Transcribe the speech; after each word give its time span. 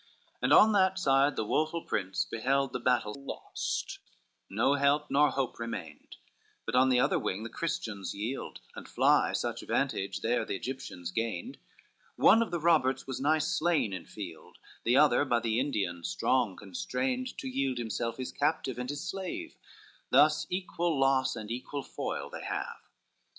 LXXI 0.01 0.37
And 0.41 0.53
on 0.53 0.71
that 0.71 0.97
side 0.97 1.35
the 1.35 1.45
woful 1.45 1.83
prince 1.83 2.25
beheld 2.25 2.73
The 2.73 2.79
battle 2.79 3.13
lost, 3.15 3.99
no 4.49 4.73
help 4.73 5.11
nor 5.11 5.29
hope 5.29 5.59
remained; 5.59 6.15
But 6.65 6.73
on 6.73 6.89
the 6.89 6.99
other 6.99 7.19
wing 7.19 7.43
the 7.43 7.49
Christians 7.51 8.15
yield, 8.15 8.61
And 8.75 8.89
fly, 8.89 9.33
such 9.33 9.61
vantage 9.61 10.21
there 10.21 10.43
the 10.43 10.55
Egyptians 10.55 11.11
gained, 11.11 11.59
One 12.15 12.41
of 12.41 12.49
the 12.49 12.59
Roberts 12.59 13.05
was 13.05 13.21
nigh 13.21 13.37
slain 13.37 13.93
in 13.93 14.05
field; 14.07 14.57
The 14.85 14.97
other 14.97 15.23
by 15.23 15.39
the 15.39 15.59
Indian 15.59 16.03
strong 16.03 16.55
constrained 16.55 17.37
To 17.37 17.47
yield 17.47 17.77
himself 17.77 18.17
his 18.17 18.31
captive 18.31 18.79
and 18.79 18.89
his 18.89 19.07
slave; 19.07 19.55
Thus 20.09 20.47
equal 20.49 20.99
loss 20.99 21.35
and 21.35 21.51
equal 21.51 21.83
foil 21.83 22.31
they 22.31 22.41
have. 22.43 22.81